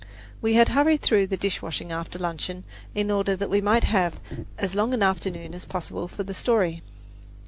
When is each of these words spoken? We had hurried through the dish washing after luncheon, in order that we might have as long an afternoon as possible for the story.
We 0.41 0.55
had 0.55 0.69
hurried 0.69 1.01
through 1.03 1.27
the 1.27 1.37
dish 1.37 1.61
washing 1.61 1.91
after 1.91 2.17
luncheon, 2.17 2.63
in 2.95 3.11
order 3.11 3.35
that 3.35 3.51
we 3.51 3.61
might 3.61 3.83
have 3.83 4.17
as 4.57 4.73
long 4.73 4.95
an 4.95 5.03
afternoon 5.03 5.53
as 5.53 5.65
possible 5.65 6.07
for 6.07 6.23
the 6.23 6.33
story. 6.33 6.81